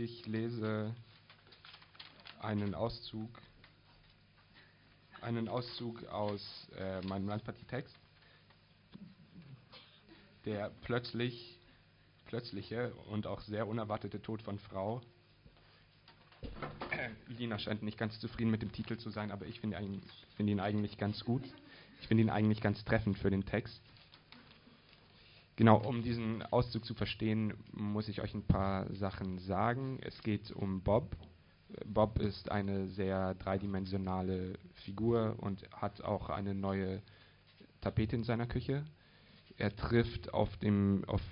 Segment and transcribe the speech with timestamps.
[0.00, 0.94] Ich lese
[2.38, 3.30] einen Auszug,
[5.20, 7.96] einen Auszug aus äh, meinem Landpartitext,
[10.44, 11.58] der plötzlich,
[12.26, 15.00] plötzliche und auch sehr unerwartete Tod von Frau.
[17.26, 19.78] Lina scheint nicht ganz zufrieden mit dem Titel zu sein, aber ich finde
[20.36, 21.42] find ihn eigentlich ganz gut.
[22.00, 23.82] Ich finde ihn eigentlich ganz treffend für den Text.
[25.58, 29.98] Genau, um diesen Auszug zu verstehen, muss ich euch ein paar Sachen sagen.
[30.02, 31.16] Es geht um Bob.
[31.84, 37.02] Bob ist eine sehr dreidimensionale Figur und hat auch eine neue
[37.80, 38.84] Tapete in seiner Küche.
[39.56, 41.22] Er trifft auf dem auf,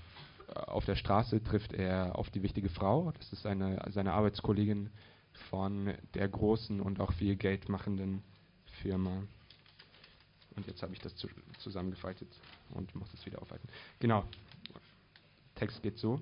[0.48, 3.12] auf der Straße trifft er auf die wichtige Frau.
[3.16, 4.90] Das ist seine, seine Arbeitskollegin
[5.50, 8.24] von der großen und auch viel Geld machenden
[8.82, 9.22] Firma.
[10.56, 11.28] Und jetzt habe ich das zu,
[11.58, 12.28] zusammengefaltet
[12.70, 13.68] und muss es wieder aufhalten.
[14.00, 14.24] Genau.
[15.54, 16.20] Text geht so.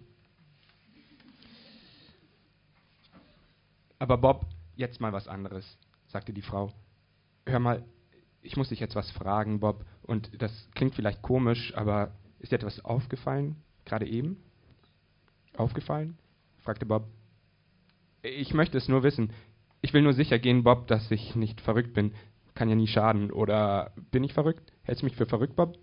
[3.98, 5.78] Aber Bob, jetzt mal was anderes,
[6.08, 6.72] sagte die Frau.
[7.46, 7.84] Hör mal,
[8.42, 9.86] ich muss dich jetzt was fragen, Bob.
[10.02, 14.36] Und das klingt vielleicht komisch, aber ist dir etwas aufgefallen, gerade eben?
[15.56, 16.18] Aufgefallen?
[16.60, 17.06] fragte Bob.
[18.22, 19.32] Ich möchte es nur wissen.
[19.82, 22.14] Ich will nur sicher gehen, Bob, dass ich nicht verrückt bin.
[22.54, 23.30] Kann ja nie schaden.
[23.30, 24.72] Oder bin ich verrückt?
[24.82, 25.76] Hältst du mich für verrückt, Bob?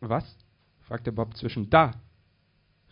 [0.00, 0.36] Was?
[0.82, 1.70] fragte Bob zwischen.
[1.70, 1.92] Da!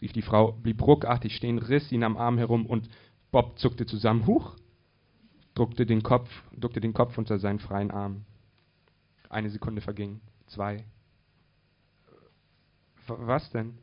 [0.00, 2.88] rief die Frau, blieb ruckartig stehen, riss ihn am Arm herum und
[3.30, 4.26] Bob zuckte zusammen.
[4.26, 4.56] Huch!
[5.54, 8.24] druckte den Kopf, duckte den Kopf unter seinen freien Arm.
[9.28, 10.20] Eine Sekunde verging.
[10.46, 10.84] Zwei.
[13.06, 13.78] Was denn?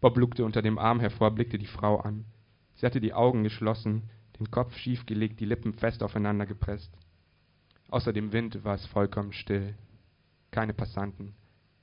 [0.00, 2.24] Bob lugte unter dem Arm hervor, blickte die Frau an.
[2.74, 6.96] Sie hatte die Augen geschlossen, den Kopf schief gelegt, die Lippen fest aufeinander gepresst.
[7.90, 9.74] Außer dem Wind war es vollkommen still.
[10.50, 11.34] Keine Passanten,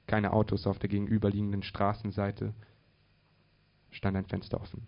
[0.08, 2.54] keine Autos auf der gegenüberliegenden Straßenseite.
[3.92, 4.86] Stand ein Fenster offen.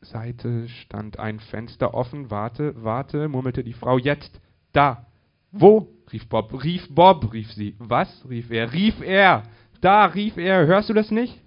[0.00, 2.30] Seite stand ein Fenster offen.
[2.30, 3.98] Warte, warte, murmelte die Frau.
[3.98, 4.40] Jetzt,
[4.72, 5.06] da.
[5.50, 5.88] Wo?
[6.12, 6.62] rief Bob.
[6.62, 7.74] Rief Bob, rief sie.
[7.78, 8.24] Was?
[8.28, 8.72] rief er.
[8.72, 9.44] Rief er.
[9.80, 10.66] Da, rief er.
[10.66, 11.43] Hörst du das nicht?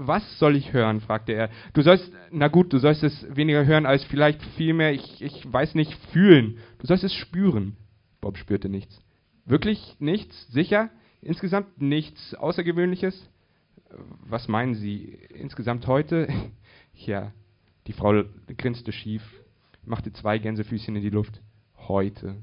[0.00, 1.00] Was soll ich hören?
[1.00, 1.50] fragte er.
[1.72, 5.74] Du sollst, na gut, du sollst es weniger hören als vielleicht vielmehr, ich, ich weiß
[5.74, 6.58] nicht, fühlen.
[6.78, 7.76] Du sollst es spüren.
[8.20, 9.00] Bob spürte nichts.
[9.44, 10.46] Wirklich nichts?
[10.52, 10.90] Sicher?
[11.20, 13.28] Insgesamt nichts Außergewöhnliches?
[14.20, 15.18] Was meinen Sie?
[15.34, 16.28] Insgesamt heute?
[16.94, 17.32] ja,
[17.88, 18.22] die Frau
[18.56, 19.22] grinste schief,
[19.84, 21.40] machte zwei Gänsefüßchen in die Luft.
[21.88, 22.36] Heute.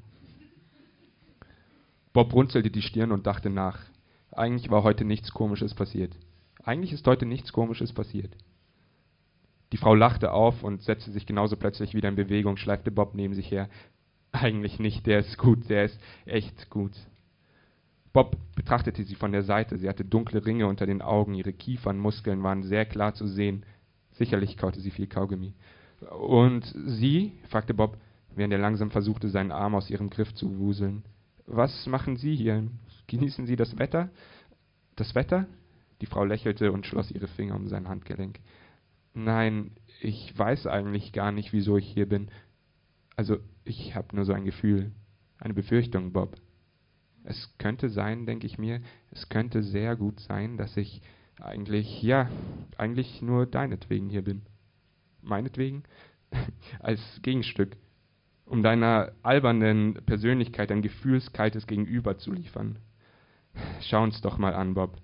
[2.12, 3.80] Bob runzelte die Stirn und dachte nach.
[4.32, 6.18] Eigentlich war heute nichts Komisches passiert.
[6.66, 8.36] Eigentlich ist heute nichts Komisches passiert.
[9.72, 13.36] Die Frau lachte auf und setzte sich genauso plötzlich wieder in Bewegung, schleifte Bob neben
[13.36, 13.70] sich her.
[14.32, 16.92] Eigentlich nicht, der ist gut, der ist echt gut.
[18.14, 19.78] Bob betrachtete sie von der Seite.
[19.78, 23.64] Sie hatte dunkle Ringe unter den Augen, ihre Kiefernmuskeln waren sehr klar zu sehen.
[24.14, 25.54] Sicherlich kaute sie viel Kaugummi.
[26.20, 27.34] Und Sie?
[27.50, 27.98] fragte Bob,
[28.34, 31.04] während er langsam versuchte, seinen Arm aus ihrem Griff zu wuseln.
[31.46, 32.64] Was machen Sie hier?
[33.08, 34.10] Genießen Sie das Wetter?
[34.96, 35.46] Das Wetter?
[36.02, 38.40] Die Frau lächelte und schloss ihre Finger um sein Handgelenk.
[39.14, 42.30] Nein, ich weiß eigentlich gar nicht, wieso ich hier bin.
[43.16, 44.92] Also, ich habe nur so ein Gefühl,
[45.40, 46.36] eine Befürchtung, Bob.
[47.24, 51.02] Es könnte sein, denke ich mir, es könnte sehr gut sein, dass ich
[51.42, 52.30] eigentlich, ja,
[52.78, 54.44] eigentlich nur deinetwegen hier bin.
[55.22, 55.84] Meinetwegen?
[56.80, 57.78] Als Gegenstück,
[58.46, 62.80] um deiner albernen Persönlichkeit ein gefühlskaltes Gegenüber zu liefern.
[63.82, 64.98] Schau uns doch mal an, Bob.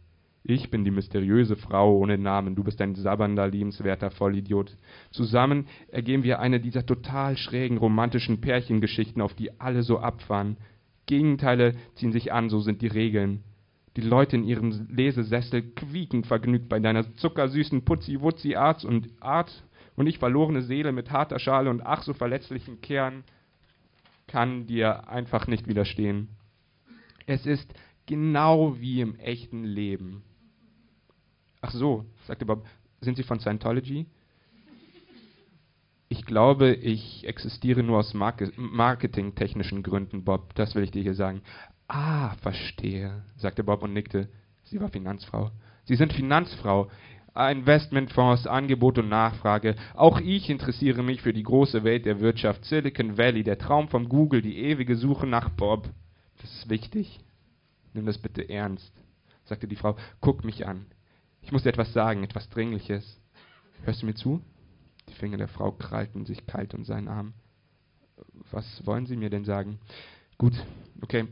[0.43, 4.75] Ich bin die mysteriöse Frau ohne Namen, du bist ein sabbernder, liebenswerter Vollidiot.
[5.11, 10.57] Zusammen ergeben wir eine dieser total schrägen romantischen Pärchengeschichten, auf die alle so abfahren.
[11.05, 13.43] Gegenteile ziehen sich an, so sind die Regeln.
[13.97, 19.63] Die Leute in ihrem Lesesessel quieken vergnügt bei deiner zuckersüßen Putzi-Wutzi-Art und Art
[19.95, 23.23] und ich verlorene Seele mit harter Schale und ach so verletzlichen Kern
[24.27, 26.29] kann dir einfach nicht widerstehen.
[27.27, 27.73] Es ist
[28.05, 30.23] genau wie im echten Leben.
[31.61, 32.65] Ach so, sagte Bob,
[33.01, 34.07] sind Sie von Scientology?
[36.09, 41.41] Ich glaube, ich existiere nur aus marketingtechnischen Gründen, Bob, das will ich dir hier sagen.
[41.87, 44.27] Ah, verstehe, sagte Bob und nickte.
[44.63, 45.51] Sie war Finanzfrau.
[45.85, 46.89] Sie sind Finanzfrau.
[47.33, 49.75] Investmentfonds, Angebot und Nachfrage.
[49.93, 52.65] Auch ich interessiere mich für die große Welt der Wirtschaft.
[52.65, 55.89] Silicon Valley, der Traum von Google, die ewige Suche nach Bob.
[56.41, 57.21] Das ist wichtig.
[57.93, 58.91] Nimm das bitte ernst,
[59.45, 59.95] sagte die Frau.
[60.19, 60.85] Guck mich an.
[61.41, 63.19] Ich muss dir etwas sagen, etwas Dringliches.
[63.83, 64.41] Hörst du mir zu?
[65.09, 67.33] Die Finger der Frau krallten sich kalt um seinen Arm.
[68.51, 69.79] Was wollen Sie mir denn sagen?
[70.37, 70.53] Gut,
[71.01, 71.27] okay.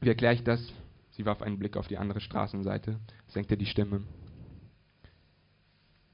[0.00, 0.72] Wie erkläre ich das?
[1.10, 4.02] Sie warf einen Blick auf die andere Straßenseite, senkte die Stimme.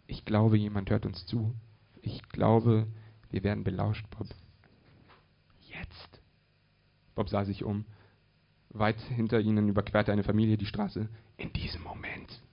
[0.06, 1.54] Ich glaube, jemand hört uns zu.
[2.02, 2.86] Ich glaube,
[3.30, 4.28] wir werden belauscht, Bob.
[5.60, 6.20] Jetzt.
[7.14, 7.84] Bob sah sich um.
[8.70, 11.08] Weit hinter ihnen überquerte eine Familie die Straße.
[11.36, 12.43] In diesem Moment.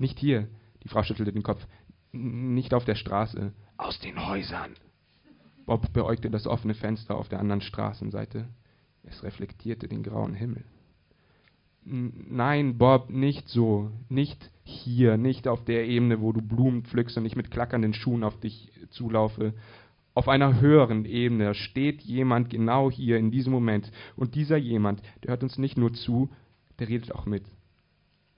[0.00, 0.48] Nicht hier.
[0.82, 1.64] Die Frau schüttelte den Kopf.
[2.10, 3.52] Nicht auf der Straße.
[3.76, 4.74] Aus den Häusern.
[5.66, 8.48] Bob beäugte das offene Fenster auf der anderen Straßenseite.
[9.04, 10.64] Es reflektierte den grauen Himmel.
[11.84, 13.90] Nein, Bob, nicht so.
[14.08, 18.24] Nicht hier, nicht auf der Ebene, wo du Blumen pflückst und ich mit klackernden Schuhen
[18.24, 19.52] auf dich zulaufe.
[20.14, 23.92] Auf einer höheren Ebene steht jemand genau hier in diesem Moment.
[24.16, 26.30] Und dieser jemand, der hört uns nicht nur zu,
[26.78, 27.44] der redet auch mit.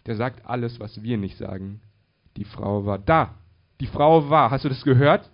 [0.07, 1.81] Der sagt alles, was wir nicht sagen.
[2.37, 3.35] Die Frau war da.
[3.81, 4.51] Die Frau war.
[4.51, 5.31] Hast du das gehört?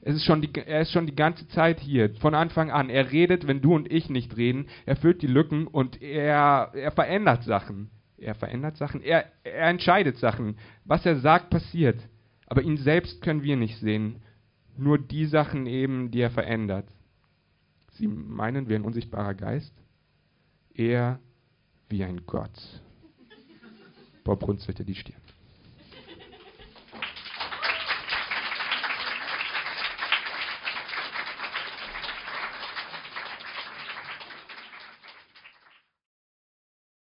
[0.00, 2.88] Es ist schon die, er ist schon die ganze Zeit hier, von Anfang an.
[2.88, 4.66] Er redet, wenn du und ich nicht reden.
[4.86, 7.90] Er füllt die Lücken und er, er verändert Sachen.
[8.16, 9.02] Er verändert Sachen.
[9.02, 10.56] Er, er entscheidet Sachen.
[10.84, 11.98] Was er sagt, passiert.
[12.46, 14.22] Aber ihn selbst können wir nicht sehen.
[14.76, 16.88] Nur die Sachen eben, die er verändert.
[17.92, 19.74] Sie meinen, wir ein unsichtbarer Geist?
[20.74, 21.18] Er
[21.88, 22.52] wie ein Gott.
[24.28, 25.27] Bob runzelte die Stirn.